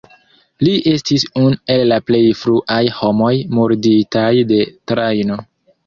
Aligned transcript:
Li 0.67 0.71
estis 0.91 1.25
unu 1.41 1.59
el 1.75 1.85
la 1.93 2.01
plej 2.09 2.23
fruaj 2.41 2.81
homoj 3.03 3.33
murditaj 3.61 4.29
de 4.55 4.63
trajno. 4.93 5.45